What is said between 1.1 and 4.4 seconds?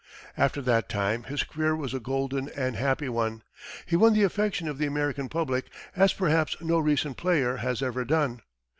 his career was a golden and happy one. He won the